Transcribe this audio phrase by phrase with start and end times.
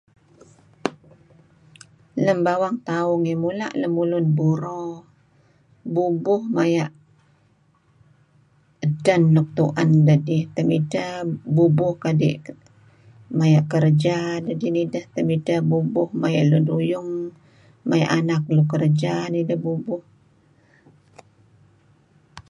[2.23, 4.83] Lem bawang tauh ngih mula' lemulun buro
[5.93, 6.93] bubuh maya'
[8.85, 10.43] edten nuk tu'en dedih.
[10.55, 11.13] Temidtah
[11.55, 12.41] bubuh kadi'
[13.37, 17.09] maya' kerja dedih nideh temidteh bubuh maya' lun ruyung
[17.89, 20.03] maya' anak mey kerja nideh bubuh.